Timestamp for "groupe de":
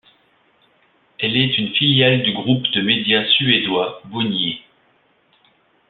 2.33-2.81